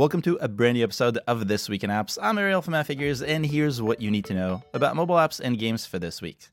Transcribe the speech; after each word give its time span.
Welcome 0.00 0.22
to 0.22 0.38
a 0.40 0.48
brand 0.48 0.78
new 0.78 0.84
episode 0.84 1.18
of 1.26 1.46
This 1.46 1.68
Week 1.68 1.84
in 1.84 1.90
Apps. 1.90 2.16
I'm 2.22 2.38
Ariel 2.38 2.62
from 2.62 2.82
Figures, 2.84 3.20
and 3.20 3.44
here's 3.44 3.82
what 3.82 4.00
you 4.00 4.10
need 4.10 4.24
to 4.24 4.34
know 4.34 4.62
about 4.72 4.96
mobile 4.96 5.16
apps 5.16 5.38
and 5.38 5.58
games 5.58 5.84
for 5.84 5.98
this 5.98 6.22
week. 6.22 6.48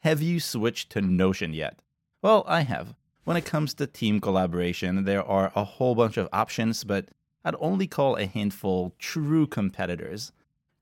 Have 0.00 0.20
you 0.20 0.40
switched 0.40 0.90
to 0.90 1.00
Notion 1.00 1.54
yet? 1.54 1.78
Well, 2.20 2.42
I 2.48 2.62
have. 2.62 2.96
When 3.22 3.36
it 3.36 3.44
comes 3.44 3.74
to 3.74 3.86
team 3.86 4.20
collaboration, 4.20 5.04
there 5.04 5.22
are 5.22 5.52
a 5.54 5.62
whole 5.62 5.94
bunch 5.94 6.16
of 6.16 6.28
options, 6.32 6.82
but 6.82 7.10
I'd 7.44 7.54
only 7.60 7.86
call 7.86 8.16
a 8.16 8.26
handful 8.26 8.92
true 8.98 9.46
competitors. 9.46 10.32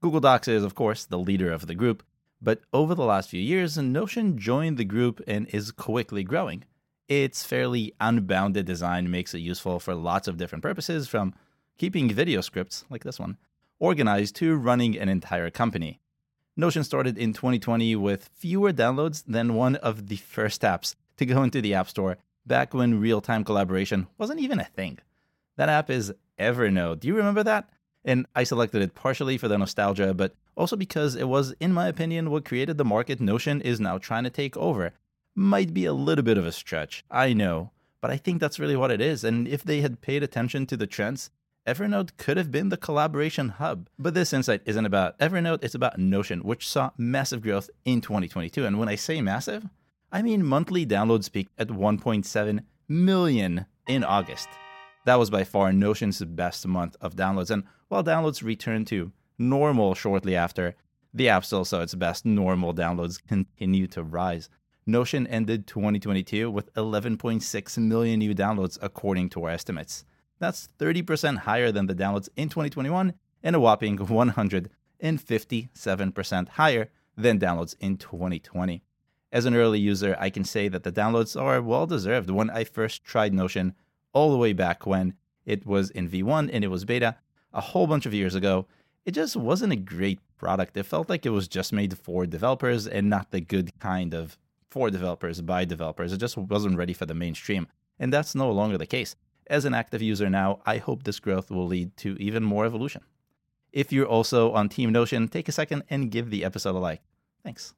Google 0.00 0.20
Docs 0.20 0.48
is, 0.48 0.64
of 0.64 0.74
course, 0.74 1.04
the 1.04 1.18
leader 1.18 1.52
of 1.52 1.66
the 1.66 1.74
group, 1.74 2.02
but 2.40 2.62
over 2.72 2.94
the 2.94 3.04
last 3.04 3.28
few 3.28 3.42
years, 3.42 3.76
Notion 3.76 4.38
joined 4.38 4.78
the 4.78 4.84
group 4.86 5.20
and 5.26 5.46
is 5.48 5.72
quickly 5.72 6.24
growing. 6.24 6.64
Its 7.06 7.44
fairly 7.44 7.92
unbounded 8.00 8.64
design 8.64 9.10
makes 9.10 9.34
it 9.34 9.40
useful 9.40 9.78
for 9.78 9.94
lots 9.94 10.26
of 10.26 10.38
different 10.38 10.62
purposes, 10.62 11.06
from 11.06 11.34
keeping 11.78 12.10
video 12.12 12.40
scripts, 12.40 12.84
like 12.90 13.04
this 13.04 13.18
one, 13.18 13.38
organized 13.78 14.36
to 14.36 14.56
running 14.56 14.98
an 14.98 15.08
entire 15.08 15.50
company. 15.50 16.00
Notion 16.56 16.82
started 16.82 17.16
in 17.16 17.32
2020 17.32 17.94
with 17.96 18.30
fewer 18.34 18.72
downloads 18.72 19.22
than 19.26 19.54
one 19.54 19.76
of 19.76 20.08
the 20.08 20.16
first 20.16 20.62
apps 20.62 20.96
to 21.16 21.24
go 21.24 21.42
into 21.42 21.62
the 21.62 21.74
App 21.74 21.88
Store 21.88 22.18
back 22.46 22.74
when 22.74 23.00
real 23.00 23.20
time 23.20 23.44
collaboration 23.44 24.08
wasn't 24.18 24.40
even 24.40 24.58
a 24.58 24.64
thing. 24.64 24.98
That 25.56 25.68
app 25.68 25.88
is 25.88 26.12
Evernote. 26.38 27.00
Do 27.00 27.08
you 27.08 27.16
remember 27.16 27.44
that? 27.44 27.68
And 28.04 28.26
I 28.34 28.44
selected 28.44 28.82
it 28.82 28.94
partially 28.94 29.38
for 29.38 29.48
the 29.48 29.58
nostalgia, 29.58 30.14
but 30.14 30.34
also 30.56 30.76
because 30.76 31.14
it 31.14 31.28
was, 31.28 31.54
in 31.60 31.72
my 31.72 31.86
opinion, 31.88 32.30
what 32.30 32.44
created 32.44 32.78
the 32.78 32.84
market 32.84 33.20
Notion 33.20 33.60
is 33.60 33.80
now 33.80 33.98
trying 33.98 34.24
to 34.24 34.30
take 34.30 34.56
over. 34.56 34.92
Might 35.34 35.74
be 35.74 35.84
a 35.84 35.92
little 35.92 36.24
bit 36.24 36.38
of 36.38 36.46
a 36.46 36.52
stretch, 36.52 37.04
I 37.10 37.32
know, 37.32 37.70
but 38.00 38.10
I 38.10 38.16
think 38.16 38.40
that's 38.40 38.58
really 38.58 38.76
what 38.76 38.90
it 38.90 39.00
is. 39.00 39.22
And 39.22 39.46
if 39.46 39.62
they 39.62 39.80
had 39.80 40.00
paid 40.00 40.22
attention 40.22 40.66
to 40.66 40.76
the 40.76 40.86
trends, 40.86 41.30
Evernote 41.68 42.16
could 42.16 42.38
have 42.38 42.50
been 42.50 42.70
the 42.70 42.78
collaboration 42.78 43.50
hub. 43.50 43.90
But 43.98 44.14
this 44.14 44.32
insight 44.32 44.62
isn't 44.64 44.86
about 44.86 45.18
Evernote, 45.18 45.62
it's 45.62 45.74
about 45.74 45.98
Notion, 45.98 46.40
which 46.40 46.66
saw 46.66 46.92
massive 46.96 47.42
growth 47.42 47.68
in 47.84 48.00
2022. 48.00 48.64
And 48.64 48.78
when 48.78 48.88
I 48.88 48.94
say 48.94 49.20
massive, 49.20 49.66
I 50.10 50.22
mean 50.22 50.46
monthly 50.46 50.86
downloads 50.86 51.30
peaked 51.30 51.52
at 51.60 51.68
1.7 51.68 52.60
million 52.88 53.66
in 53.86 54.02
August. 54.02 54.48
That 55.04 55.18
was 55.18 55.28
by 55.28 55.44
far 55.44 55.70
Notion's 55.70 56.24
best 56.24 56.66
month 56.66 56.96
of 57.02 57.16
downloads. 57.16 57.50
And 57.50 57.64
while 57.88 58.02
downloads 58.02 58.42
returned 58.42 58.86
to 58.86 59.12
normal 59.38 59.94
shortly 59.94 60.34
after, 60.34 60.74
the 61.12 61.28
app 61.28 61.44
still 61.44 61.66
saw 61.66 61.82
its 61.82 61.94
best 61.94 62.24
normal 62.24 62.72
downloads 62.72 63.20
continue 63.28 63.86
to 63.88 64.02
rise. 64.02 64.48
Notion 64.86 65.26
ended 65.26 65.66
2022 65.66 66.50
with 66.50 66.72
11.6 66.72 67.78
million 67.78 68.20
new 68.20 68.34
downloads 68.34 68.78
according 68.80 69.28
to 69.30 69.44
our 69.44 69.50
estimates. 69.50 70.06
That's 70.38 70.68
30% 70.78 71.38
higher 71.38 71.72
than 71.72 71.86
the 71.86 71.94
downloads 71.94 72.28
in 72.36 72.48
2021 72.48 73.14
and 73.42 73.56
a 73.56 73.60
whopping 73.60 73.98
157% 73.98 76.48
higher 76.48 76.88
than 77.16 77.40
downloads 77.40 77.74
in 77.80 77.96
2020. 77.96 78.82
As 79.30 79.44
an 79.44 79.54
early 79.54 79.78
user, 79.78 80.16
I 80.18 80.30
can 80.30 80.44
say 80.44 80.68
that 80.68 80.84
the 80.84 80.92
downloads 80.92 81.38
are 81.40 81.60
well 81.60 81.86
deserved. 81.86 82.30
When 82.30 82.50
I 82.50 82.64
first 82.64 83.04
tried 83.04 83.34
Notion, 83.34 83.74
all 84.12 84.30
the 84.30 84.38
way 84.38 84.52
back 84.52 84.86
when 84.86 85.14
it 85.44 85.66
was 85.66 85.90
in 85.90 86.08
V1 86.08 86.50
and 86.52 86.64
it 86.64 86.68
was 86.68 86.84
beta 86.84 87.16
a 87.52 87.60
whole 87.60 87.86
bunch 87.86 88.06
of 88.06 88.14
years 88.14 88.34
ago, 88.34 88.66
it 89.04 89.12
just 89.12 89.36
wasn't 89.36 89.72
a 89.72 89.76
great 89.76 90.20
product. 90.36 90.76
It 90.76 90.84
felt 90.84 91.08
like 91.08 91.26
it 91.26 91.30
was 91.30 91.48
just 91.48 91.72
made 91.72 91.98
for 91.98 92.26
developers 92.26 92.86
and 92.86 93.08
not 93.08 93.30
the 93.30 93.40
good 93.40 93.78
kind 93.80 94.14
of 94.14 94.38
for 94.70 94.90
developers 94.90 95.40
by 95.40 95.64
developers. 95.64 96.12
It 96.12 96.18
just 96.18 96.36
wasn't 96.36 96.76
ready 96.76 96.92
for 96.92 97.06
the 97.06 97.14
mainstream. 97.14 97.66
And 97.98 98.12
that's 98.12 98.34
no 98.34 98.50
longer 98.50 98.78
the 98.78 98.86
case. 98.86 99.16
As 99.48 99.64
an 99.64 99.72
active 99.72 100.02
user 100.02 100.28
now, 100.28 100.60
I 100.66 100.76
hope 100.76 101.02
this 101.02 101.20
growth 101.20 101.50
will 101.50 101.66
lead 101.66 101.96
to 101.98 102.16
even 102.20 102.44
more 102.44 102.66
evolution. 102.66 103.02
If 103.72 103.92
you're 103.92 104.06
also 104.06 104.52
on 104.52 104.68
Team 104.68 104.92
Notion, 104.92 105.28
take 105.28 105.48
a 105.48 105.52
second 105.52 105.84
and 105.88 106.10
give 106.10 106.30
the 106.30 106.44
episode 106.44 106.74
a 106.74 106.78
like. 106.78 107.00
Thanks. 107.42 107.74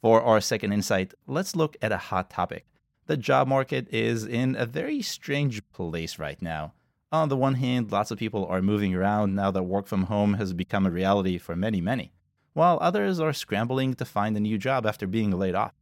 For 0.00 0.22
our 0.22 0.40
second 0.40 0.72
insight, 0.72 1.12
let's 1.26 1.56
look 1.56 1.76
at 1.82 1.92
a 1.92 1.98
hot 1.98 2.30
topic. 2.30 2.66
The 3.06 3.16
job 3.16 3.48
market 3.48 3.86
is 3.92 4.24
in 4.24 4.56
a 4.56 4.66
very 4.66 5.02
strange 5.02 5.66
place 5.70 6.18
right 6.18 6.40
now. 6.40 6.72
On 7.12 7.28
the 7.28 7.36
one 7.36 7.54
hand, 7.54 7.92
lots 7.92 8.10
of 8.10 8.18
people 8.18 8.46
are 8.46 8.62
moving 8.62 8.94
around 8.94 9.34
now 9.34 9.50
that 9.50 9.62
work 9.62 9.86
from 9.86 10.04
home 10.04 10.34
has 10.34 10.52
become 10.52 10.86
a 10.86 10.90
reality 10.90 11.38
for 11.38 11.54
many, 11.54 11.80
many, 11.80 12.12
while 12.52 12.78
others 12.80 13.20
are 13.20 13.32
scrambling 13.32 13.94
to 13.94 14.04
find 14.04 14.36
a 14.36 14.40
new 14.40 14.58
job 14.58 14.86
after 14.86 15.06
being 15.06 15.30
laid 15.30 15.54
off. 15.54 15.74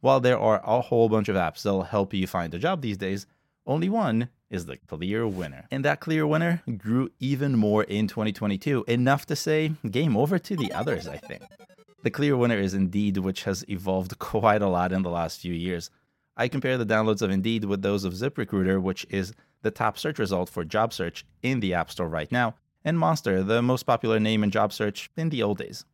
While 0.00 0.20
there 0.20 0.38
are 0.38 0.60
a 0.64 0.80
whole 0.80 1.08
bunch 1.08 1.28
of 1.28 1.36
apps 1.36 1.62
that'll 1.62 1.84
help 1.84 2.12
you 2.12 2.26
find 2.26 2.52
a 2.54 2.58
job 2.58 2.82
these 2.82 2.98
days, 2.98 3.26
only 3.66 3.88
one 3.88 4.28
is 4.50 4.66
the 4.66 4.76
clear 4.76 5.26
winner. 5.26 5.66
And 5.70 5.84
that 5.84 6.00
clear 6.00 6.26
winner 6.26 6.62
grew 6.76 7.10
even 7.18 7.56
more 7.56 7.84
in 7.84 8.06
2022, 8.06 8.84
enough 8.86 9.26
to 9.26 9.36
say 9.36 9.72
game 9.90 10.16
over 10.16 10.38
to 10.38 10.56
the 10.56 10.72
others, 10.72 11.08
I 11.08 11.16
think. 11.16 11.42
The 12.02 12.10
clear 12.10 12.36
winner 12.36 12.58
is 12.58 12.74
Indeed, 12.74 13.18
which 13.18 13.44
has 13.44 13.64
evolved 13.68 14.18
quite 14.18 14.62
a 14.62 14.68
lot 14.68 14.92
in 14.92 15.02
the 15.02 15.10
last 15.10 15.40
few 15.40 15.54
years. 15.54 15.90
I 16.36 16.48
compare 16.48 16.76
the 16.76 16.86
downloads 16.86 17.22
of 17.22 17.30
Indeed 17.30 17.64
with 17.64 17.82
those 17.82 18.04
of 18.04 18.12
ZipRecruiter, 18.12 18.80
which 18.82 19.06
is 19.08 19.32
the 19.62 19.70
top 19.70 19.98
search 19.98 20.18
result 20.18 20.50
for 20.50 20.64
job 20.64 20.92
search 20.92 21.24
in 21.42 21.60
the 21.60 21.74
App 21.74 21.90
Store 21.90 22.08
right 22.08 22.30
now, 22.30 22.54
and 22.84 22.98
Monster, 22.98 23.42
the 23.42 23.62
most 23.62 23.84
popular 23.84 24.20
name 24.20 24.44
in 24.44 24.50
job 24.50 24.72
search 24.72 25.10
in 25.16 25.30
the 25.30 25.42
old 25.42 25.58
days. 25.58 25.84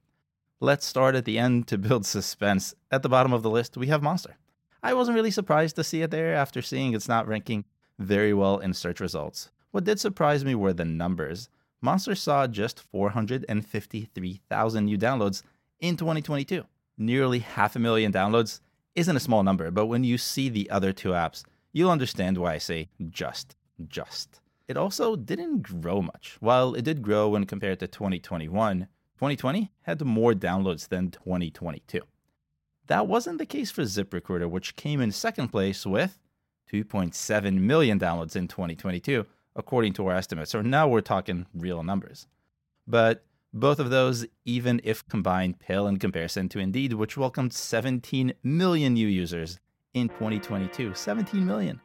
Let's 0.59 0.85
start 0.85 1.15
at 1.15 1.25
the 1.25 1.39
end 1.39 1.69
to 1.69 1.79
build 1.79 2.05
suspense. 2.17 2.75
At 2.91 3.03
the 3.03 3.09
bottom 3.09 3.33
of 3.33 3.43
the 3.43 3.51
list, 3.51 3.77
we 3.77 3.87
have 3.87 4.03
Monster. 4.03 4.37
I 4.83 4.95
wasn't 4.95 5.15
really 5.15 5.31
surprised 5.31 5.77
to 5.77 5.85
see 5.85 6.01
it 6.01 6.11
there 6.11 6.35
after 6.35 6.63
seeing 6.63 6.95
it's 6.95 7.09
not 7.09 7.29
ranking 7.29 7.67
very 7.99 8.33
well 8.33 8.59
in 8.59 8.73
search 8.73 8.99
results. 8.99 9.51
What 9.73 9.85
did 9.85 10.01
surprise 10.01 10.45
me 10.45 10.55
were 10.55 10.73
the 10.73 10.87
numbers. 10.87 11.51
Monster 11.83 12.15
saw 12.15 12.47
just 12.47 12.81
453,000 12.81 14.85
new 14.85 14.99
downloads 14.99 15.43
in 15.81 15.97
2022. 15.97 16.65
Nearly 16.97 17.41
half 17.41 17.77
a 17.77 17.79
million 17.79 18.13
downloads 18.13 18.61
isn't 18.95 19.17
a 19.17 19.21
small 19.21 19.43
number, 19.43 19.71
but 19.71 19.87
when 19.87 20.03
you 20.03 20.19
see 20.19 20.49
the 20.49 20.69
other 20.71 20.93
two 20.93 21.11
apps, 21.11 21.45
you'll 21.73 21.91
understand 21.91 22.39
why 22.39 22.55
I 22.55 22.59
say 22.59 22.89
just, 23.11 23.57
just. 23.87 24.41
It 24.67 24.77
also 24.77 25.17
didn't 25.17 25.63
grow 25.63 26.03
much. 26.03 26.37
While 26.41 26.75
it 26.75 26.83
did 26.83 27.03
grow 27.03 27.29
when 27.29 27.45
compared 27.45 27.81
to 27.81 27.87
2021, 27.87 28.89
2020 29.17 29.71
had 29.83 30.05
more 30.05 30.33
downloads 30.33 30.89
than 30.89 31.11
2022. 31.11 32.01
That 32.91 33.06
wasn't 33.06 33.39
the 33.39 33.47
case 33.47 33.71
for 33.71 33.83
ZipRecruiter, 33.83 34.51
which 34.51 34.75
came 34.75 35.01
in 35.01 35.12
second 35.12 35.51
place 35.51 35.87
with 35.87 36.19
2.7 36.73 37.61
million 37.61 38.01
downloads 38.01 38.34
in 38.34 38.49
2022, 38.49 39.27
according 39.55 39.93
to 39.93 40.09
our 40.09 40.17
estimates. 40.17 40.51
So 40.51 40.61
now 40.61 40.89
we're 40.89 41.01
talking 41.01 41.47
real 41.55 41.84
numbers. 41.84 42.27
But 42.89 43.25
both 43.55 43.78
of 43.78 43.91
those, 43.91 44.27
even 44.45 44.81
if 44.83 45.06
combined, 45.06 45.61
pale 45.61 45.87
in 45.87 46.01
comparison 46.01 46.49
to 46.49 46.59
Indeed, 46.59 46.95
which 46.95 47.17
welcomed 47.17 47.53
17 47.53 48.33
million 48.43 48.95
new 48.95 49.07
users 49.07 49.61
in 49.95 50.09
2022. 50.09 50.93
17 50.93 51.47
million. 51.47 51.81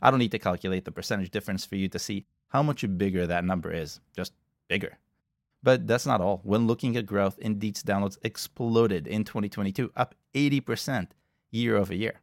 I 0.00 0.10
don't 0.10 0.20
need 0.20 0.30
to 0.30 0.38
calculate 0.38 0.86
the 0.86 0.90
percentage 0.90 1.30
difference 1.30 1.66
for 1.66 1.76
you 1.76 1.90
to 1.90 1.98
see 1.98 2.24
how 2.48 2.62
much 2.62 2.82
bigger 2.96 3.26
that 3.26 3.44
number 3.44 3.70
is. 3.70 4.00
Just 4.16 4.32
bigger. 4.68 4.96
But 5.66 5.88
that's 5.88 6.06
not 6.06 6.20
all. 6.20 6.42
When 6.44 6.68
looking 6.68 6.96
at 6.96 7.06
growth, 7.06 7.40
Indeed's 7.40 7.82
downloads 7.82 8.18
exploded 8.22 9.08
in 9.08 9.24
2022, 9.24 9.90
up 9.96 10.14
80% 10.32 11.08
year 11.50 11.76
over 11.76 11.92
year. 11.92 12.20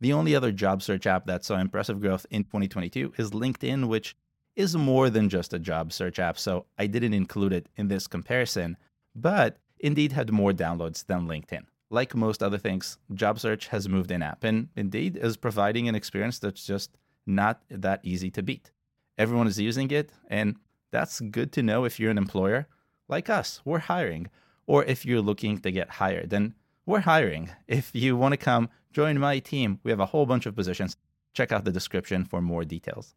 The 0.00 0.14
only 0.14 0.34
other 0.34 0.50
job 0.50 0.82
search 0.82 1.06
app 1.06 1.26
that 1.26 1.44
saw 1.44 1.58
impressive 1.58 2.00
growth 2.00 2.24
in 2.30 2.44
2022 2.44 3.12
is 3.18 3.32
LinkedIn, 3.32 3.88
which 3.88 4.16
is 4.54 4.78
more 4.78 5.10
than 5.10 5.28
just 5.28 5.52
a 5.52 5.58
job 5.58 5.92
search 5.92 6.18
app, 6.18 6.38
so 6.38 6.64
I 6.78 6.86
didn't 6.86 7.12
include 7.12 7.52
it 7.52 7.68
in 7.76 7.88
this 7.88 8.06
comparison, 8.06 8.78
but 9.14 9.58
Indeed 9.78 10.12
had 10.12 10.32
more 10.32 10.52
downloads 10.52 11.04
than 11.04 11.28
LinkedIn. 11.28 11.64
Like 11.90 12.14
most 12.14 12.42
other 12.42 12.56
things, 12.56 12.96
job 13.12 13.38
search 13.38 13.66
has 13.66 13.90
moved 13.90 14.10
in 14.10 14.22
app, 14.22 14.42
and 14.42 14.68
Indeed 14.74 15.18
is 15.18 15.36
providing 15.36 15.86
an 15.86 15.94
experience 15.94 16.38
that's 16.38 16.64
just 16.64 16.96
not 17.26 17.60
that 17.68 18.00
easy 18.04 18.30
to 18.30 18.42
beat. 18.42 18.70
Everyone 19.18 19.48
is 19.48 19.60
using 19.60 19.90
it, 19.90 20.12
and 20.28 20.56
that's 20.90 21.20
good 21.20 21.52
to 21.52 21.62
know 21.62 21.84
if 21.84 22.00
you're 22.00 22.10
an 22.10 22.16
employer 22.16 22.68
like 23.08 23.30
us. 23.30 23.60
We're 23.64 23.78
hiring. 23.78 24.28
Or 24.66 24.84
if 24.84 25.06
you're 25.06 25.20
looking 25.20 25.58
to 25.58 25.70
get 25.70 25.90
hired, 25.90 26.30
then 26.30 26.54
we're 26.84 27.00
hiring. 27.00 27.50
If 27.68 27.90
you 27.94 28.16
want 28.16 28.32
to 28.32 28.36
come 28.36 28.68
join 28.92 29.18
my 29.18 29.38
team, 29.38 29.80
we 29.82 29.90
have 29.90 30.00
a 30.00 30.06
whole 30.06 30.26
bunch 30.26 30.46
of 30.46 30.56
positions. 30.56 30.96
Check 31.34 31.52
out 31.52 31.64
the 31.64 31.72
description 31.72 32.24
for 32.24 32.40
more 32.40 32.64
details. 32.64 33.14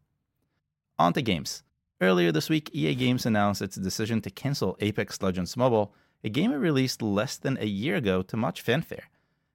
On 0.98 1.12
to 1.14 1.22
games. 1.22 1.62
Earlier 2.00 2.32
this 2.32 2.48
week, 2.48 2.70
EA 2.72 2.94
Games 2.94 3.26
announced 3.26 3.62
its 3.62 3.76
decision 3.76 4.20
to 4.22 4.30
cancel 4.30 4.76
Apex 4.80 5.20
Legends 5.20 5.56
Mobile, 5.56 5.92
a 6.24 6.28
game 6.28 6.52
it 6.52 6.56
released 6.56 7.02
less 7.02 7.36
than 7.36 7.58
a 7.58 7.66
year 7.66 7.96
ago 7.96 8.22
to 8.22 8.36
much 8.36 8.60
fanfare. 8.60 9.08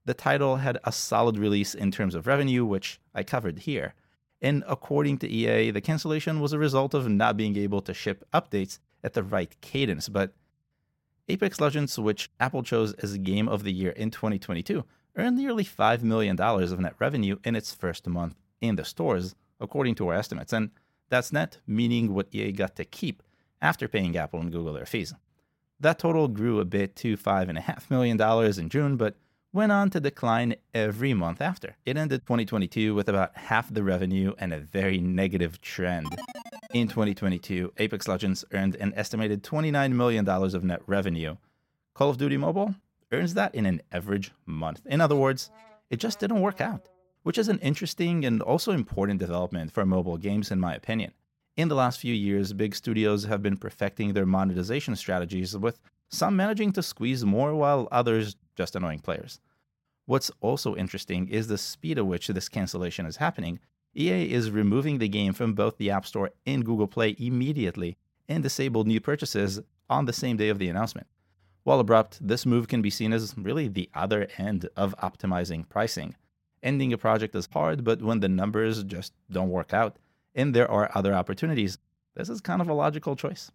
The 0.06 0.14
title 0.14 0.58
had 0.58 0.78
a 0.84 0.92
solid 0.92 1.38
release 1.38 1.74
in 1.74 1.92
terms 1.92 2.14
of 2.14 2.28
revenue, 2.28 2.66
which 2.66 3.00
I 3.16 3.24
covered 3.24 3.60
here. 3.60 3.96
And 4.42 4.64
according 4.68 5.18
to 5.20 5.30
EA, 5.30 5.72
the 5.72 5.82
cancellation 5.82 6.40
was 6.40 6.54
a 6.54 6.60
result 6.60 6.94
of 6.94 7.10
not 7.10 7.38
being 7.38 7.58
able 7.58 7.82
to 7.82 7.94
ship 7.94 8.24
updates 8.32 8.78
at 9.06 9.14
the 9.14 9.24
right 9.24 9.56
cadence, 9.62 10.10
but 10.10 10.34
Apex 11.30 11.62
Legends, 11.62 11.98
which 11.98 12.30
Apple 12.40 12.64
chose 12.64 12.94
as 12.96 13.18
Game 13.20 13.48
of 13.48 13.64
the 13.64 13.72
Year 13.72 13.92
in 13.92 14.12
2022, 14.12 14.84
earned 15.16 15.38
nearly 15.38 15.64
$5 15.64 16.02
million 16.02 16.40
of 16.40 16.80
net 16.80 16.96
revenue 17.00 17.38
in 17.44 17.56
its 17.56 17.74
first 17.74 18.08
month 18.08 18.36
in 18.62 18.76
the 18.76 18.84
stores, 18.84 19.36
according 19.60 19.96
to 19.96 20.08
our 20.08 20.16
estimates. 20.16 20.52
And 20.52 20.72
That's 21.10 21.32
net, 21.32 21.60
meaning 21.66 22.14
what 22.14 22.28
EA 22.32 22.52
got 22.52 22.76
to 22.76 22.86
keep 22.86 23.24
after 23.62 23.88
paying 23.88 24.18
Apple 24.18 24.42
and 24.42 24.52
Google 24.52 24.74
their 24.74 24.86
fees. 24.86 25.14
That 25.80 26.00
total 26.00 26.28
grew 26.28 26.60
a 26.60 26.66
bit 26.66 26.96
to 26.98 27.18
$5.5 27.18 27.90
million 27.90 28.60
in 28.60 28.70
June, 28.70 28.98
but 28.98 29.16
went 29.54 29.72
on 29.72 29.90
to 29.92 30.00
decline 30.00 30.56
every 30.74 31.14
month 31.14 31.42
after. 31.42 31.78
It 31.86 31.98
ended 31.98 32.22
2022 32.22 32.94
with 32.94 33.08
about 33.08 33.38
half 33.38 33.74
the 33.74 33.84
revenue 33.84 34.34
and 34.38 34.54
a 34.54 34.60
very 34.60 35.00
negative 35.00 35.62
trend. 35.62 36.08
In 36.76 36.90
2022, 36.90 37.72
Apex 37.78 38.06
Legends 38.06 38.44
earned 38.52 38.76
an 38.76 38.92
estimated 38.98 39.44
$29 39.44 39.94
million 39.94 40.28
of 40.28 40.64
net 40.66 40.82
revenue. 40.88 41.38
Call 41.94 42.10
of 42.10 42.18
Duty 42.18 42.36
Mobile 42.36 42.76
earns 43.14 43.34
that 43.36 43.56
in 43.56 43.66
an 43.66 43.82
average 43.94 44.34
month. 44.46 44.82
In 44.86 45.00
other 45.00 45.16
words, 45.16 45.52
it 45.90 46.02
just 46.02 46.20
didn't 46.20 46.42
work 46.42 46.60
out, 46.60 46.90
which 47.24 47.38
is 47.38 47.48
an 47.48 47.60
interesting 47.60 48.26
and 48.26 48.42
also 48.42 48.74
important 48.74 49.22
development 49.22 49.72
for 49.72 49.86
mobile 49.86 50.18
games, 50.18 50.52
in 50.52 50.60
my 50.60 50.76
opinion. 50.76 51.14
In 51.56 51.70
the 51.70 51.76
last 51.76 52.02
few 52.02 52.14
years, 52.14 52.52
big 52.52 52.76
studios 52.76 53.24
have 53.24 53.42
been 53.42 53.56
perfecting 53.56 54.12
their 54.12 54.26
monetization 54.26 54.98
strategies, 54.98 55.58
with 55.58 55.80
some 56.10 56.36
managing 56.36 56.74
to 56.74 56.84
squeeze 56.84 57.24
more 57.24 57.56
while 57.56 57.88
others 57.90 58.36
just 58.58 58.76
annoying 58.76 59.00
players. 59.00 59.40
What's 60.08 60.30
also 60.42 60.76
interesting 60.76 61.30
is 61.30 61.48
the 61.48 61.58
speed 61.58 62.00
at 62.00 62.06
which 62.06 62.28
this 62.28 62.50
cancellation 62.50 63.06
is 63.06 63.16
happening. 63.16 63.62
EA 63.98 64.30
is 64.30 64.52
removing 64.52 64.98
the 64.98 65.08
game 65.08 65.32
from 65.32 65.54
both 65.54 65.78
the 65.78 65.90
App 65.90 66.06
Store 66.06 66.32
and 66.46 66.66
Google 66.66 66.88
Play 66.88 67.16
immediately 67.18 67.98
and 68.28 68.44
disabled 68.44 68.88
new 68.88 69.00
purchases 69.00 69.62
on 69.90 70.06
the 70.06 70.14
same 70.14 70.36
day 70.36 70.50
of 70.50 70.60
the 70.60 70.68
announcement. 70.68 71.08
While 71.64 71.80
abrupt, 71.80 72.20
this 72.26 72.46
move 72.46 72.68
can 72.68 72.82
be 72.82 72.90
seen 72.90 73.14
as 73.14 73.34
really 73.38 73.68
the 73.70 73.90
other 73.94 74.28
end 74.38 74.68
of 74.76 74.96
optimizing 75.02 75.68
pricing. 75.70 76.16
Ending 76.62 76.92
a 76.92 76.98
project 76.98 77.36
is 77.36 77.48
hard, 77.54 77.84
but 77.84 78.02
when 78.02 78.20
the 78.20 78.28
numbers 78.28 78.84
just 78.84 79.14
don't 79.32 79.50
work 79.50 79.74
out, 79.74 79.98
and 80.36 80.54
there 80.54 80.70
are 80.70 80.92
other 80.94 81.14
opportunities, 81.14 81.78
this 82.16 82.30
is 82.30 82.42
kind 82.42 82.62
of 82.62 82.68
a 82.68 82.74
logical 82.74 83.16
choice. 83.16 83.52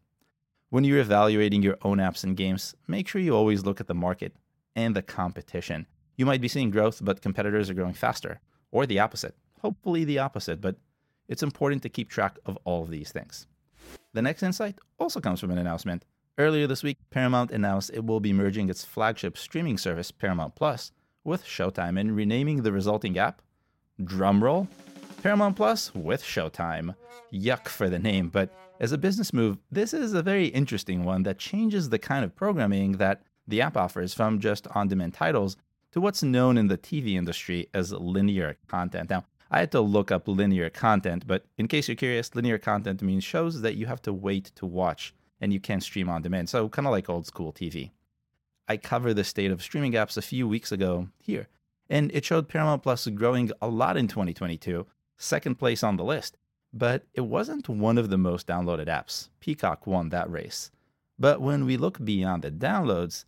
When 0.71 0.85
you're 0.85 1.01
evaluating 1.01 1.63
your 1.63 1.77
own 1.83 1.99
apps 1.99 2.25
and 2.25 2.37
games, 2.37 2.75
make 2.87 3.09
sure 3.09 3.21
you 3.21 3.35
always 3.35 3.65
look 3.65 3.81
at 3.81 3.89
the 3.89 3.95
market 3.95 4.35
and 4.75 4.97
the 4.97 5.03
competition. 5.03 5.87
You 6.17 6.25
might 6.25 6.41
be 6.41 6.49
seeing 6.49 6.71
growth, 6.71 7.01
but 7.05 7.21
competitors 7.21 7.69
are 7.69 7.75
growing 7.75 7.95
faster, 7.95 8.41
or 8.71 8.87
the 8.87 9.01
opposite. 9.01 9.35
Hopefully, 9.63 10.05
the 10.05 10.19
opposite, 10.19 10.61
but 10.61 10.77
it's 11.29 11.43
important 11.43 11.83
to 11.83 11.89
keep 11.89 12.09
track 12.09 12.39
of 12.47 12.59
all 12.65 12.83
of 12.83 12.91
these 12.91 13.13
things. 13.13 13.47
The 14.13 14.23
next 14.23 14.43
insight 14.43 14.79
also 14.99 15.21
comes 15.21 15.41
from 15.41 15.51
an 15.51 15.59
announcement. 15.59 16.05
Earlier 16.39 16.67
this 16.67 16.83
week, 16.83 16.97
Paramount 17.11 17.51
announced 17.51 17.91
it 17.93 18.05
will 18.05 18.21
be 18.21 18.33
merging 18.33 18.69
its 18.69 18.85
flagship 18.85 19.37
streaming 19.37 19.79
service, 19.79 20.11
Paramount 20.11 20.55
Plus, 20.55 20.93
with 21.23 21.45
Showtime 21.45 22.01
and 22.01 22.17
renaming 22.17 22.63
the 22.63 22.73
resulting 22.73 23.19
app, 23.19 23.43
drumroll, 24.01 24.67
Paramount 25.23 25.57
Plus 25.57 25.95
with 25.95 26.23
Showtime. 26.23 26.95
Yuck 27.33 27.69
for 27.69 27.91
the 27.91 27.99
name, 27.99 28.29
but 28.29 28.51
as 28.81 28.93
a 28.93 28.99
business 28.99 29.35
move, 29.35 29.59
this 29.71 29.93
is 29.93 30.15
a 30.15 30.23
very 30.23 30.47
interesting 30.47 31.05
one 31.05 31.23
that 31.25 31.39
changes 31.39 31.91
the 31.91 31.99
kind 31.99 32.25
of 32.25 32.35
programming 32.35 32.93
that 32.93 33.23
the 33.47 33.61
app 33.61 33.77
offers 33.77 34.15
from 34.15 34.41
just 34.41 34.67
on 34.69 34.89
demand 34.89 35.13
titles 35.13 35.57
to 35.93 36.01
what's 36.01 36.23
known 36.23 36.57
in 36.57 36.69
the 36.69 36.79
TV 36.79 37.15
industry 37.15 37.69
as 37.75 37.93
linear 37.93 38.57
content. 38.69 39.11
Now, 39.11 39.25
I 39.51 39.61
had 39.61 39.73
to 39.73 39.81
look 39.81 40.13
up 40.13 40.29
linear 40.29 40.71
content, 40.71 41.27
but 41.27 41.45
in 41.59 41.67
case 41.67 41.89
you're 41.89 41.97
curious, 41.97 42.35
linear 42.35 42.59
content 42.59 43.03
means 43.03 43.25
shows 43.25 43.63
that 43.63 43.75
you 43.75 43.87
have 43.87 44.03
to 44.03 44.13
wait 44.13 44.53
to 44.57 44.67
watch 44.67 45.13
and 45.41 45.53
you 45.53 45.59
can't 45.59 45.83
stream 45.83 46.09
on 46.09 46.23
demand. 46.23 46.49
So, 46.49 46.69
kind 46.69 46.87
of 46.87 46.93
like 46.93 47.09
old 47.09 47.27
school 47.27 47.53
TV. 47.53 47.91
I 48.69 48.77
covered 48.77 49.15
the 49.15 49.25
state 49.25 49.51
of 49.51 49.63
streaming 49.63 49.93
apps 49.93 50.17
a 50.17 50.23
few 50.23 50.47
weeks 50.47 50.71
ago 50.71 51.09
here, 51.19 51.49
and 51.89 52.13
it 52.13 52.25
showed 52.25 52.49
Paramount 52.49 52.85
Plus 52.85 53.07
growing 53.09 53.51
a 53.61 53.69
lot 53.69 53.97
in 53.97 54.07
2022 54.07 54.87
second 55.21 55.57
place 55.57 55.83
on 55.83 55.97
the 55.97 56.05
list, 56.05 56.37
but 56.73 57.05
it 57.15 57.23
wasn't 57.23 57.69
one 57.69 57.99
of 57.99 58.11
the 58.11 58.19
most 58.19 58.47
downloaded 58.47 58.87
apps. 58.87 59.29
Peacock 59.41 59.87
won 59.87 60.09
that 60.09 60.31
race. 60.31 60.71
But 61.19 61.41
when 61.41 61.67
we 61.67 61.77
look 61.77 62.03
beyond 62.03 62.43
the 62.43 62.51
downloads, 62.51 63.25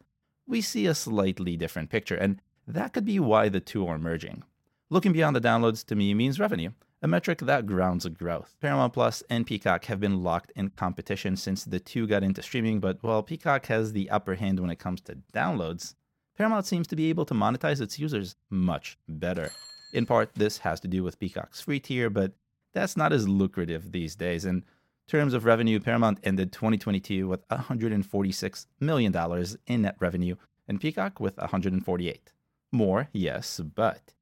we 0.47 0.61
see 0.61 0.87
a 0.87 0.95
slightly 0.95 1.57
different 1.57 1.91
picture, 1.91 2.17
and 2.17 2.41
that 2.67 2.93
could 2.93 3.05
be 3.05 3.21
why 3.21 3.49
the 3.49 3.61
two 3.61 3.87
are 3.87 3.99
merging. 3.99 4.45
Looking 4.93 5.15
beyond 5.15 5.35
the 5.35 5.41
downloads 5.41 5.87
to 5.87 5.95
me 5.95 6.13
means 6.13 6.39
revenue, 6.39 6.73
a 7.01 7.09
metric 7.09 7.39
that 7.39 7.65
grounds 7.65 8.07
growth. 8.09 8.55
Paramount 8.61 8.93
Plus 8.93 9.23
and 9.31 9.47
Peacock 9.47 9.87
have 9.87 10.01
been 10.01 10.23
locked 10.23 10.53
in 10.55 10.69
competition 10.69 11.35
since 11.35 11.65
the 11.65 11.81
two 11.81 12.07
got 12.07 12.23
into 12.23 12.43
streaming, 12.43 12.79
but 12.79 12.99
while 13.01 13.23
Peacock 13.23 13.65
has 13.69 13.95
the 13.95 14.11
upper 14.11 14.35
hand 14.35 14.61
when 14.61 14.69
it 14.69 14.79
comes 14.79 15.01
to 15.01 15.17
downloads, 15.33 15.95
Paramount 16.37 16.67
seems 16.67 16.87
to 16.89 16.95
be 16.95 17.09
able 17.09 17.25
to 17.25 17.33
monetize 17.33 17.81
its 17.81 17.99
users 17.99 18.37
much 18.51 18.99
better. 19.09 19.51
In 19.95 20.05
part, 20.05 20.35
this 20.35 20.59
has 20.59 20.79
to 20.81 20.89
do 20.89 21.03
with 21.03 21.19
Peacock's 21.19 21.63
free 21.63 21.81
tier, 21.81 22.11
but 22.11 22.33
that's 22.75 22.95
not 22.95 23.15
as 23.15 23.27
lucrative 23.27 23.93
these 23.93 24.15
days. 24.15 24.45
In 24.45 24.63
terms 25.09 25.33
of 25.33 25.47
revenue, 25.47 25.81
Paramount 25.81 26.19
ended 26.23 26.53
2022 26.53 27.27
with 27.27 27.49
$146 27.49 28.67
million 28.79 29.47
in 29.69 29.81
net 29.81 29.97
revenue, 30.01 30.35
and 30.69 30.83
Peacock 30.83 31.19
with 31.19 31.39
148. 31.39 32.31
More, 32.73 33.09
yes, 33.15 33.59
but 33.59 34.13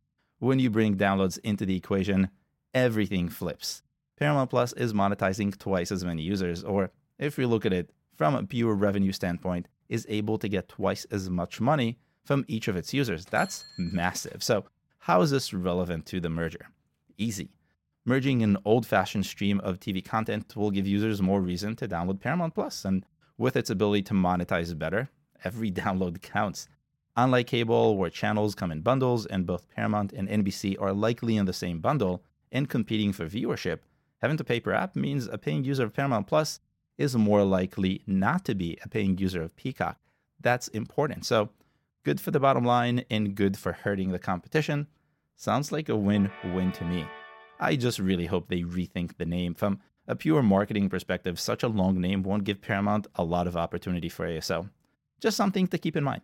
when 0.40 0.58
you 0.58 0.70
bring 0.70 0.96
downloads 0.96 1.38
into 1.44 1.64
the 1.64 1.76
equation, 1.76 2.30
everything 2.74 3.28
flips. 3.28 3.82
Paramount 4.18 4.50
Plus 4.50 4.72
is 4.72 4.92
monetizing 4.92 5.56
twice 5.56 5.92
as 5.92 6.04
many 6.04 6.22
users, 6.22 6.64
or 6.64 6.90
if 7.18 7.38
we 7.38 7.46
look 7.46 7.64
at 7.64 7.72
it 7.72 7.90
from 8.16 8.34
a 8.34 8.44
pure 8.44 8.74
revenue 8.74 9.12
standpoint, 9.12 9.68
is 9.88 10.06
able 10.08 10.38
to 10.38 10.48
get 10.48 10.68
twice 10.68 11.06
as 11.10 11.30
much 11.30 11.60
money 11.60 11.98
from 12.24 12.44
each 12.48 12.68
of 12.68 12.76
its 12.76 12.92
users. 12.92 13.24
That's 13.24 13.64
massive. 13.78 14.42
So 14.42 14.64
how 14.98 15.22
is 15.22 15.30
this 15.30 15.54
relevant 15.54 16.06
to 16.06 16.20
the 16.20 16.28
merger? 16.28 16.68
Easy. 17.16 17.50
Merging 18.04 18.42
an 18.42 18.56
old 18.64 18.86
fashioned 18.86 19.26
stream 19.26 19.60
of 19.60 19.78
TV 19.78 20.04
content 20.04 20.56
will 20.56 20.70
give 20.70 20.86
users 20.86 21.20
more 21.20 21.40
reason 21.40 21.76
to 21.76 21.88
download 21.88 22.20
Paramount 22.20 22.54
Plus, 22.54 22.84
and 22.84 23.04
with 23.36 23.56
its 23.56 23.70
ability 23.70 24.02
to 24.02 24.14
monetize 24.14 24.78
better, 24.78 25.10
every 25.44 25.70
download 25.82 26.22
counts. 26.22 26.68
Unlike 27.16 27.48
cable, 27.48 27.96
where 27.96 28.10
channels 28.10 28.54
come 28.54 28.70
in 28.70 28.82
bundles 28.82 29.26
and 29.26 29.46
both 29.46 29.68
Paramount 29.68 30.12
and 30.12 30.28
NBC 30.28 30.80
are 30.80 30.92
likely 30.92 31.36
in 31.36 31.46
the 31.46 31.52
same 31.52 31.80
bundle 31.80 32.22
and 32.52 32.68
competing 32.68 33.12
for 33.12 33.26
viewership, 33.26 33.80
having 34.20 34.36
to 34.36 34.44
pay 34.44 34.60
per 34.60 34.72
app 34.72 34.96
means 34.96 35.26
a 35.26 35.38
paying 35.38 35.64
user 35.64 35.84
of 35.84 35.94
Paramount 35.94 36.26
Plus 36.26 36.60
is 36.98 37.16
more 37.16 37.44
likely 37.44 38.02
not 38.06 38.44
to 38.44 38.54
be 38.54 38.78
a 38.82 38.88
paying 38.88 39.18
user 39.18 39.42
of 39.42 39.56
Peacock. 39.56 39.98
That's 40.40 40.68
important. 40.68 41.24
So, 41.24 41.50
Good 42.02 42.18
for 42.18 42.30
the 42.30 42.40
bottom 42.40 42.64
line 42.64 43.04
and 43.10 43.34
good 43.34 43.58
for 43.58 43.72
hurting 43.72 44.10
the 44.10 44.18
competition. 44.18 44.86
Sounds 45.36 45.70
like 45.70 45.90
a 45.90 45.96
win 45.96 46.30
win 46.42 46.72
to 46.72 46.84
me. 46.84 47.06
I 47.60 47.76
just 47.76 47.98
really 47.98 48.24
hope 48.24 48.48
they 48.48 48.62
rethink 48.62 49.18
the 49.18 49.26
name. 49.26 49.52
From 49.54 49.80
a 50.08 50.16
pure 50.16 50.42
marketing 50.42 50.88
perspective, 50.88 51.38
such 51.38 51.62
a 51.62 51.68
long 51.68 52.00
name 52.00 52.22
won't 52.22 52.44
give 52.44 52.62
Paramount 52.62 53.06
a 53.16 53.24
lot 53.24 53.46
of 53.46 53.54
opportunity 53.54 54.08
for 54.08 54.26
ASO. 54.26 54.70
Just 55.20 55.36
something 55.36 55.66
to 55.66 55.76
keep 55.76 55.94
in 55.94 56.04
mind. 56.04 56.22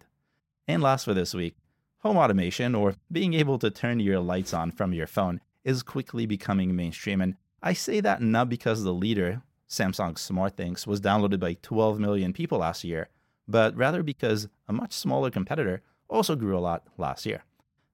And 0.69 0.83
last 0.83 1.05
for 1.05 1.15
this 1.15 1.33
week, 1.33 1.57
home 1.99 2.17
automation, 2.17 2.75
or 2.75 2.95
being 3.11 3.35
able 3.35 3.59
to 3.59 3.71
turn 3.71 4.01
your 4.01 4.21
lights 4.21 4.53
on 4.53 4.73
from 4.73 4.93
your 4.93 5.07
phone, 5.07 5.41
is 5.65 5.83
quickly 5.83 6.27
becoming 6.27 6.75
mainstream. 6.75 7.21
And 7.21 7.37
I 7.63 7.73
say 7.73 8.01
that 8.01 8.21
not 8.21 8.49
because 8.49 8.83
the 8.83 8.93
leader, 8.93 9.43
Samsung 9.69 10.15
SmartThings, 10.15 10.87
was 10.87 11.01
downloaded 11.01 11.41
by 11.41 11.55
12 11.63 11.99
million 12.01 12.33
people 12.33 12.59
last 12.59 12.85
year, 12.85 13.09
but 13.47 13.77
rather 13.77 14.03
because 14.03 14.49
a 14.69 14.73
much 14.73 14.93
smaller 14.93 15.31
competitor 15.31 15.83
also 16.09 16.35
grew 16.37 16.57
a 16.57 16.61
lot 16.61 16.85
last 16.99 17.27
year. 17.27 17.43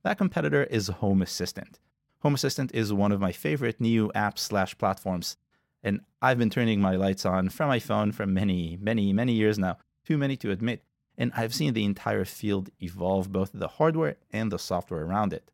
That 0.02 0.18
competitor 0.18 0.64
is 0.64 0.88
Home 0.88 1.22
Assistant. 1.22 1.78
Home 2.20 2.34
Assistant 2.34 2.72
is 2.74 2.92
one 2.92 3.12
of 3.12 3.20
my 3.20 3.32
favorite 3.32 3.80
new 3.80 4.10
apps 4.14 4.38
slash 4.38 4.76
platforms, 4.78 5.36
and 5.82 6.00
I've 6.20 6.38
been 6.38 6.50
turning 6.50 6.80
my 6.80 6.96
lights 6.96 7.26
on 7.26 7.48
from 7.48 7.68
my 7.68 7.78
phone 7.78 8.12
for 8.12 8.26
many, 8.26 8.78
many, 8.80 9.12
many 9.12 9.32
years 9.32 9.58
now, 9.58 9.78
too 10.04 10.16
many 10.16 10.36
to 10.38 10.50
admit, 10.50 10.82
and 11.16 11.32
I've 11.36 11.54
seen 11.54 11.72
the 11.74 11.84
entire 11.84 12.24
field 12.24 12.70
evolve 12.80 13.30
both 13.32 13.50
the 13.52 13.68
hardware 13.68 14.16
and 14.32 14.50
the 14.50 14.58
software 14.58 15.04
around 15.04 15.32
it. 15.32 15.50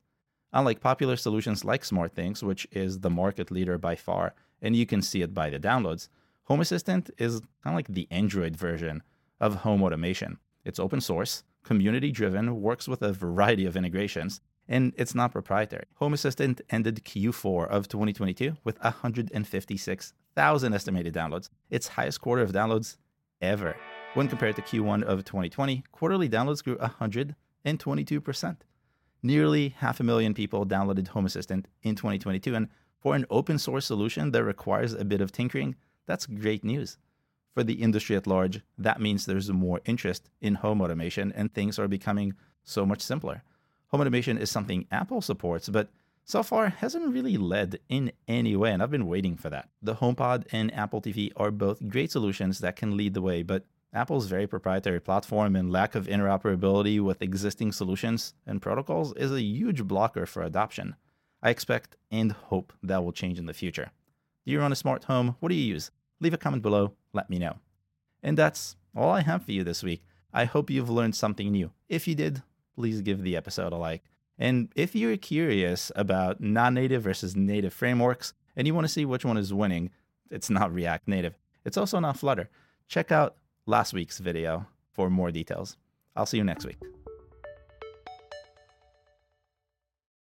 Unlike 0.53 0.81
popular 0.81 1.17
solutions 1.17 1.65
like 1.65 1.83
SmartThings, 1.83 2.43
which 2.43 2.67
is 2.73 3.01
the 3.01 3.11
market 3.11 3.51
leader 3.51 3.77
by 3.77 3.97
far, 3.97 4.35
and 4.63 4.75
you 4.75 4.87
can 4.87 5.03
see 5.03 5.23
it 5.23 5.35
by 5.35 5.51
the 5.51 5.59
downloads, 5.59 6.09
Home 6.45 6.61
Assistant 6.61 7.11
is 7.19 7.41
kind 7.63 7.75
of 7.75 7.75
like 7.75 7.89
the 7.89 8.09
Android 8.11 8.57
version 8.57 9.03
of 9.41 9.57
home 9.57 9.83
automation. 9.83 10.39
It's 10.65 10.79
open 10.79 11.03
source, 11.03 11.45
community 11.63 12.11
driven, 12.11 12.63
works 12.63 12.89
with 12.89 13.03
a 13.03 13.13
variety 13.13 13.67
of 13.67 13.77
integrations, 13.77 14.41
and 14.67 14.95
it's 14.97 15.15
not 15.15 15.33
proprietary. 15.33 15.85
Home 15.97 16.15
Assistant 16.15 16.63
ended 16.71 17.05
Q4 17.05 17.69
of 17.69 17.89
2022 17.89 18.57
with 18.65 18.83
156,000 18.83 20.75
estimated 20.75 21.15
downloads, 21.15 21.51
its 21.69 21.89
highest 21.89 22.23
quarter 22.23 22.43
of 22.43 22.53
downloads 22.53 22.97
ever. 23.43 23.77
When 24.19 24.27
compared 24.27 24.57
to 24.57 24.63
Q1 24.63 25.05
of 25.05 25.25
2020, 25.25 25.85
quarterly 25.93 26.29
downloads 26.29 26.65
grew 26.65 26.75
122%. 26.75 28.57
Nearly 29.23 29.69
half 29.79 30.01
a 30.01 30.03
million 30.03 30.35
people 30.35 30.67
downloaded 30.67 31.07
Home 31.07 31.25
Assistant 31.25 31.69
in 31.85 31.95
2022, 31.95 32.53
and 32.53 32.67
for 32.99 33.15
an 33.15 33.27
open 33.31 33.61
source 33.61 33.87
solution 33.87 34.33
that 34.33 34.43
requires 34.43 34.93
a 34.93 35.05
bit 35.05 35.21
of 35.21 35.31
tinkering, 35.31 35.77
that's 36.07 36.27
great 36.27 36.65
news 36.65 36.99
for 37.55 37.63
the 37.63 37.75
industry 37.75 38.17
at 38.17 38.27
large, 38.27 38.61
that 38.77 39.01
means 39.01 39.25
there's 39.25 39.53
more 39.53 39.81
interest 39.85 40.29
in 40.41 40.57
home 40.57 40.81
automation 40.81 41.33
and 41.37 41.55
things 41.55 41.79
are 41.79 41.87
becoming 41.87 42.35
so 42.65 42.85
much 42.85 43.01
simpler. 43.01 43.45
Home 43.93 44.01
automation 44.01 44.37
is 44.37 44.51
something 44.51 44.89
Apple 44.91 45.21
supports, 45.21 45.69
but 45.69 45.91
so 46.25 46.43
far 46.43 46.71
hasn't 46.71 47.15
really 47.15 47.37
led 47.37 47.79
in 47.89 48.11
any 48.27 48.57
way, 48.57 48.73
and 48.73 48.83
I've 48.83 48.91
been 48.91 49.07
waiting 49.07 49.37
for 49.37 49.49
that. 49.51 49.69
The 49.81 49.95
HomePod 49.95 50.47
and 50.51 50.75
Apple 50.75 51.01
TV 51.01 51.31
are 51.37 51.53
both 51.53 51.89
great 51.89 52.11
solutions 52.11 52.59
that 52.59 52.75
can 52.75 52.97
lead 52.97 53.15
the 53.15 53.23
way, 53.23 53.45
but 53.45 53.65
Apple's 53.93 54.27
very 54.27 54.47
proprietary 54.47 55.01
platform 55.01 55.57
and 55.57 55.73
lack 55.73 55.95
of 55.95 56.07
interoperability 56.07 57.01
with 57.01 57.23
existing 57.23 57.73
solutions 57.73 58.35
and 58.47 58.61
protocols 58.61 59.15
is 59.15 59.33
a 59.33 59.41
huge 59.41 59.85
blocker 59.85 60.27
for 60.27 60.43
adoption. 60.43 60.95
I 61.43 61.51
expect 61.51 61.97
and 62.11 62.33
hope 62.33 62.73
that 62.83 63.03
will 63.03 63.13
change 63.13 63.39
in 63.39 63.47
the 63.47 63.55
future. 63.55 63.91
Do 64.45 64.53
you 64.53 64.61
run 64.61 64.73
a 64.73 64.77
smart 64.77 65.05
home? 65.05 65.37
What 65.41 65.49
do 65.49 65.55
you 65.55 65.65
use? 65.65 65.91
Leave 66.21 66.35
a 66.35 66.39
comment 66.39 66.63
below, 66.63 66.93
let 67.13 67.31
me 67.31 67.39
know. 67.39 67.57
And 68.23 68.37
that's 68.37 68.77
all 68.95 69.11
I 69.11 69.21
have 69.23 69.45
for 69.45 69.53
you 69.53 69.65
this 69.65 69.83
week. 69.83 70.03
I 70.33 70.45
hope 70.45 70.69
you've 70.69 70.91
learned 70.91 71.17
something 71.17 71.51
new. 71.51 71.71
If 71.89 72.07
you 72.07 72.15
did, 72.15 72.43
please 72.75 73.01
give 73.01 73.23
the 73.23 73.37
episode 73.37 73.73
a 73.73 73.77
like. 73.77 74.03
And 74.39 74.71
if 74.77 74.95
you're 74.95 75.17
curious 75.17 75.91
about 75.97 76.41
non 76.41 76.75
native 76.75 77.03
versus 77.03 77.35
native 77.35 77.73
frameworks 77.73 78.35
and 78.55 78.67
you 78.67 78.75
want 78.75 78.85
to 78.85 78.93
see 78.93 79.05
which 79.05 79.25
one 79.25 79.39
is 79.39 79.55
winning, 79.55 79.91
it's 80.31 80.51
not 80.51 80.73
React 80.73 81.09
Native. 81.09 81.39
It's 81.65 81.77
also 81.77 81.99
not 82.01 82.19
Flutter. 82.19 82.51
Check 82.87 83.11
out 83.11 83.37
last 83.69 83.93
week's 83.93 84.19
video 84.19 84.67
for 84.93 85.11
more 85.11 85.31
details. 85.31 85.77
I'll 86.17 86.27
see 86.27 86.39
you 86.39 86.45
next 86.45 86.65
week. 86.65 86.79